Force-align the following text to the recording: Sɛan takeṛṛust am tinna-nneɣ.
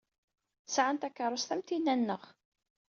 Sɛan 0.67 0.97
takeṛṛust 0.97 1.53
am 1.53 1.61
tinna-nneɣ. 1.67 2.23